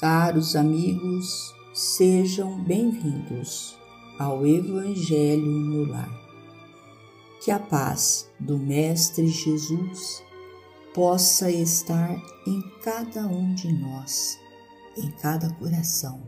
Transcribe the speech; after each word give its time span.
Caros 0.00 0.56
amigos, 0.56 1.54
sejam 1.72 2.58
bem-vindos 2.58 3.78
ao 4.18 4.44
Evangelho 4.44 5.46
no 5.46 5.84
Lar. 5.84 6.10
Que 7.40 7.52
a 7.52 7.60
paz 7.60 8.28
do 8.40 8.58
Mestre 8.58 9.28
Jesus 9.28 10.20
possa 10.92 11.48
estar 11.48 12.20
em 12.44 12.60
cada 12.82 13.24
um 13.28 13.54
de 13.54 13.72
nós, 13.72 14.36
em 14.96 15.12
cada 15.12 15.48
coração, 15.50 16.20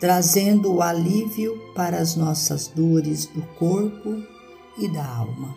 trazendo 0.00 0.74
o 0.74 0.82
alívio 0.82 1.56
para 1.72 1.98
as 1.98 2.16
nossas 2.16 2.66
dores 2.66 3.26
do 3.26 3.42
corpo 3.54 4.24
e 4.76 4.88
da 4.88 5.06
alma. 5.06 5.56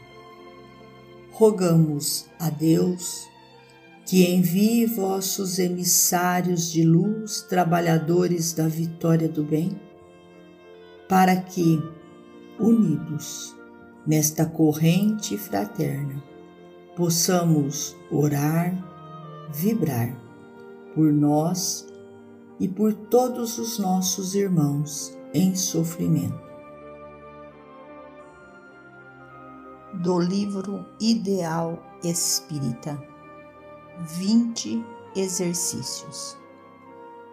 Rogamos 1.31 2.28
a 2.39 2.52
Deus 2.52 3.28
que 4.09 4.27
envie 4.27 4.88
vossos 4.88 5.59
emissários 5.59 6.72
de 6.72 6.84
luz, 6.84 7.44
trabalhadores 7.44 8.54
da 8.54 8.67
vitória 8.67 9.30
do 9.30 9.44
bem, 9.44 9.80
para 11.08 11.36
que, 11.36 11.80
unidos 12.59 13.55
nesta 14.08 14.48
corrente 14.48 15.38
fraterna, 15.38 16.23
possamos 16.95 17.95
orar, 18.12 18.73
vibrar 19.53 20.20
por 20.95 21.14
nós 21.14 21.88
e 22.59 22.67
por 22.67 22.95
todos 22.95 23.59
os 23.59 23.78
nossos 23.78 24.33
irmãos 24.33 25.16
em 25.36 25.55
sofrimento. 25.55 26.50
Do 30.02 30.17
livro 30.17 30.83
Ideal 31.00 31.80
Espírita 32.03 33.19
20 34.02 34.86
exercícios. 35.14 36.38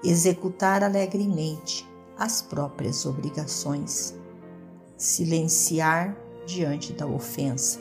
Executar 0.03 0.83
alegremente 0.83 1.89
as 2.19 2.43
próprias 2.43 3.07
obrigações. 3.07 4.15
Silenciar 4.97 6.17
diante 6.45 6.93
da 6.93 7.07
ofensa. 7.07 7.79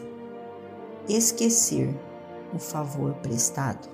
Esquecer 1.10 2.00
o 2.54 2.60
favor 2.60 3.16
prestado. 3.16 3.88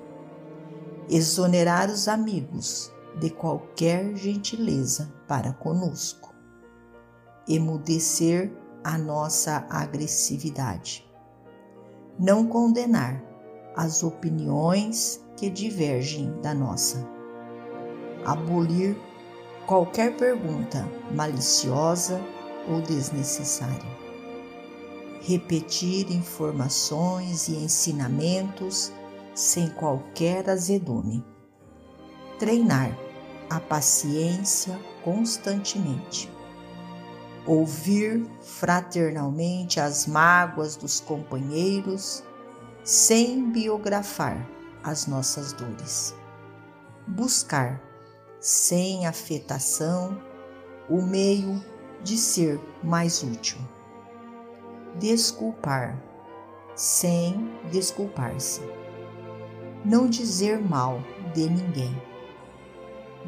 Exonerar 1.08 1.88
os 1.90 2.06
amigos 2.06 2.92
de 3.18 3.30
qualquer 3.30 4.14
gentileza 4.14 5.12
para 5.26 5.54
conosco. 5.54 6.34
Emudecer 7.48 8.52
a 8.84 8.98
nossa 8.98 9.66
agressividade. 9.70 11.10
Não 12.18 12.46
condenar 12.46 13.31
as 13.76 14.02
opiniões 14.02 15.24
que 15.36 15.48
divergem 15.48 16.32
da 16.40 16.54
nossa. 16.54 17.06
Abolir 18.24 18.96
qualquer 19.66 20.16
pergunta 20.16 20.86
maliciosa 21.10 22.20
ou 22.68 22.80
desnecessária. 22.80 24.02
Repetir 25.22 26.10
informações 26.12 27.48
e 27.48 27.56
ensinamentos 27.56 28.92
sem 29.34 29.68
qualquer 29.68 30.48
azedume. 30.50 31.24
Treinar 32.38 32.96
a 33.48 33.60
paciência 33.60 34.78
constantemente. 35.02 36.30
Ouvir 37.46 38.24
fraternalmente 38.40 39.80
as 39.80 40.06
mágoas 40.06 40.76
dos 40.76 41.00
companheiros 41.00 42.24
sem 42.84 43.50
biografar 43.50 44.44
as 44.82 45.06
nossas 45.06 45.52
dores. 45.52 46.14
Buscar, 47.06 47.80
sem 48.40 49.06
afetação, 49.06 50.20
o 50.88 51.00
meio 51.00 51.62
de 52.02 52.16
ser 52.16 52.60
mais 52.82 53.22
útil. 53.22 53.58
Desculpar, 54.98 55.96
sem 56.74 57.52
desculpar-se. 57.70 58.60
Não 59.84 60.08
dizer 60.08 60.60
mal 60.60 61.00
de 61.32 61.48
ninguém. 61.48 62.02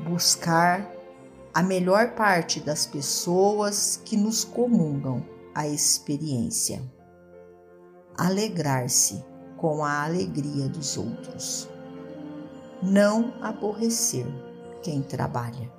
Buscar 0.04 0.91
a 1.53 1.62
melhor 1.62 2.14
parte 2.14 2.59
das 2.59 2.84
pessoas 2.84 4.00
que 4.04 4.16
nos 4.16 4.44
comungam 4.44 5.25
a 5.54 5.69
experiência. 5.69 6.82
Alegrar-se 8.16 9.25
com 9.56 9.84
a 9.84 10.04
alegria 10.04 10.69
dos 10.69 10.97
outros. 10.97 11.69
Não 12.82 13.32
aborrecer 13.41 14.26
quem 14.82 15.00
trabalha. 15.03 15.72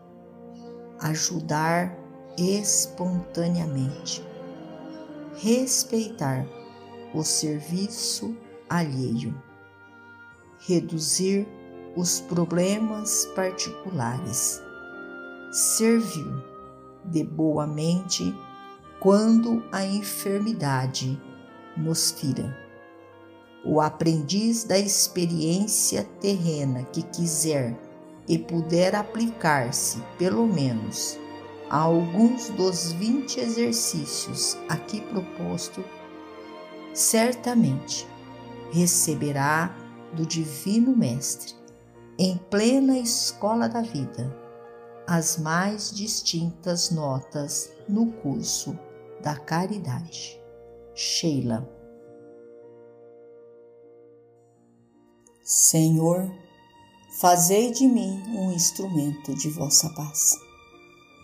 Ajudar 0.99 1.95
espontaneamente. 2.37 4.25
Respeitar 5.35 6.45
o 7.13 7.23
serviço 7.23 8.35
alheio. 8.69 9.39
Reduzir 10.59 11.47
os 11.95 12.21
problemas 12.21 13.25
particulares. 13.35 14.61
Servir 15.51 16.43
de 17.05 17.23
boa 17.23 17.67
mente 17.67 18.35
quando 18.99 19.63
a 19.71 19.85
enfermidade 19.85 21.21
nos 21.77 22.11
fira 22.11 22.64
o 23.65 23.81
aprendiz 23.81 24.63
da 24.63 24.77
experiência 24.77 26.03
terrena 26.21 26.83
que 26.83 27.01
quiser 27.01 27.75
e 28.27 28.37
puder 28.37 28.95
aplicar-se, 28.95 29.99
pelo 30.19 30.45
menos, 30.45 31.17
a 31.69 31.79
alguns 31.79 32.49
dos 32.51 32.91
20 32.91 33.39
exercícios 33.39 34.55
aqui 34.69 35.01
proposto, 35.01 35.83
certamente 36.93 38.07
receberá 38.71 39.75
do 40.13 40.25
Divino 40.25 40.95
Mestre, 40.95 41.55
em 42.17 42.37
plena 42.49 42.97
escola 42.97 43.67
da 43.67 43.81
vida, 43.81 44.33
as 45.07 45.37
mais 45.37 45.91
distintas 45.91 46.91
notas 46.91 47.71
no 47.89 48.11
curso 48.13 48.77
da 49.21 49.35
caridade. 49.35 50.39
Sheila 50.93 51.74
Senhor, 55.47 56.27
fazei 57.19 57.69
de 57.69 57.85
mim 57.85 58.19
um 58.29 58.51
instrumento 58.51 59.35
de 59.35 59.47
vossa 59.47 59.87
paz. 59.89 60.31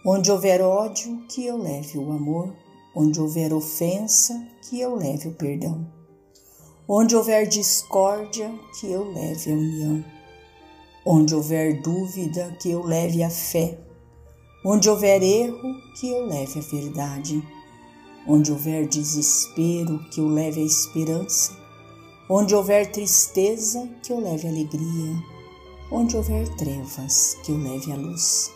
Onde 0.05 0.31
houver 0.31 0.61
ódio, 0.61 1.23
que 1.27 1.43
eu 1.43 1.57
leve 1.57 1.97
o 1.97 2.11
amor. 2.11 2.53
Onde 2.95 3.19
houver 3.19 3.51
ofensa, 3.51 4.47
que 4.61 4.79
eu 4.79 4.95
leve 4.95 5.29
o 5.29 5.33
perdão. 5.33 5.91
Onde 6.87 7.15
houver 7.15 7.47
discórdia, 7.47 8.53
que 8.79 8.91
eu 8.91 9.11
leve 9.11 9.51
a 9.51 9.55
união. 9.55 10.05
Onde 11.03 11.33
houver 11.33 11.81
dúvida, 11.81 12.55
que 12.61 12.69
eu 12.69 12.83
leve 12.83 13.23
a 13.23 13.29
fé. 13.31 13.79
Onde 14.63 14.87
houver 14.87 15.23
erro, 15.23 15.81
que 15.99 16.07
eu 16.11 16.27
leve 16.27 16.59
a 16.59 16.61
verdade. 16.61 17.41
Onde 18.27 18.51
houver 18.51 18.87
desespero, 18.87 19.97
que 20.11 20.19
eu 20.19 20.27
leve 20.27 20.61
a 20.61 20.65
esperança. 20.65 21.60
Onde 22.33 22.55
houver 22.55 22.89
tristeza, 22.89 23.89
que 24.01 24.13
eu 24.13 24.21
leve 24.21 24.47
alegria. 24.47 25.21
Onde 25.91 26.15
houver 26.15 26.47
trevas, 26.55 27.37
que 27.43 27.51
eu 27.51 27.57
leve 27.57 27.91
a 27.91 27.95
luz. 27.97 28.49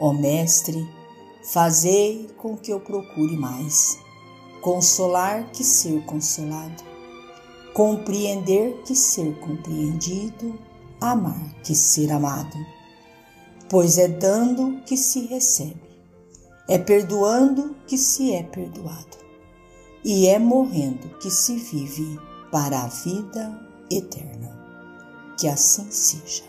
Ó 0.00 0.14
Mestre, 0.14 0.88
fazei 1.44 2.30
com 2.38 2.56
que 2.56 2.72
eu 2.72 2.80
procure 2.80 3.36
mais, 3.36 3.98
consolar 4.62 5.52
que 5.52 5.62
ser 5.62 6.02
consolado, 6.06 6.82
compreender 7.74 8.80
que 8.86 8.94
ser 8.94 9.38
compreendido, 9.40 10.58
amar 10.98 11.54
que 11.62 11.74
ser 11.74 12.10
amado. 12.10 12.56
Pois 13.68 13.98
é 13.98 14.08
dando 14.08 14.80
que 14.86 14.96
se 14.96 15.26
recebe, 15.26 15.76
é 16.66 16.78
perdoando 16.78 17.76
que 17.86 17.98
se 17.98 18.32
é 18.32 18.42
perdoado, 18.42 19.18
e 20.02 20.26
é 20.26 20.38
morrendo 20.38 21.10
que 21.18 21.30
se 21.30 21.56
vive 21.56 22.31
para 22.52 22.82
a 22.82 22.86
vida 22.86 23.58
eterna. 23.90 24.52
Que 25.38 25.48
assim 25.48 25.90
seja. 25.90 26.44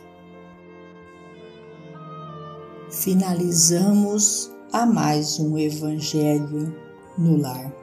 Finalizamos 2.91 4.51
a 4.71 4.85
mais 4.85 5.39
um 5.39 5.57
Evangelho 5.57 6.75
no 7.17 7.38
Lar, 7.38 7.73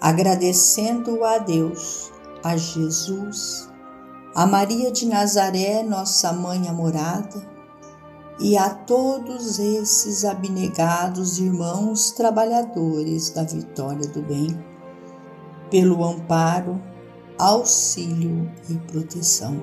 agradecendo 0.00 1.22
a 1.22 1.38
Deus, 1.38 2.10
a 2.42 2.56
Jesus, 2.56 3.70
a 4.34 4.46
Maria 4.46 4.90
de 4.90 5.06
Nazaré, 5.06 5.82
nossa 5.82 6.32
mãe 6.32 6.66
amorada, 6.68 7.56
e 8.40 8.56
a 8.56 8.70
todos 8.70 9.58
esses 9.58 10.24
abnegados 10.24 11.38
irmãos 11.38 12.10
trabalhadores 12.10 13.30
da 13.30 13.44
vitória 13.44 14.08
do 14.08 14.22
bem, 14.22 14.48
pelo 15.70 16.04
amparo 16.04 16.80
auxílio 17.38 18.50
e 18.68 18.74
proteção. 18.90 19.62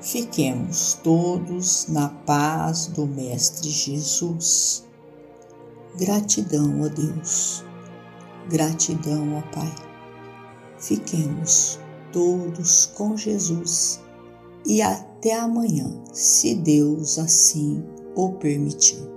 Fiquemos 0.00 0.98
todos 1.02 1.86
na 1.88 2.08
paz 2.08 2.88
do 2.88 3.06
Mestre 3.06 3.70
Jesus. 3.70 4.84
Gratidão 5.96 6.84
a 6.84 6.88
Deus, 6.88 7.64
gratidão 8.48 9.36
ao 9.36 9.42
Pai. 9.52 9.74
Fiquemos 10.78 11.78
todos 12.12 12.86
com 12.86 13.16
Jesus 13.16 14.00
e 14.66 14.82
até 14.82 15.38
amanhã, 15.38 16.02
se 16.12 16.54
Deus 16.54 17.18
assim 17.18 17.84
o 18.16 18.32
permitir. 18.32 19.11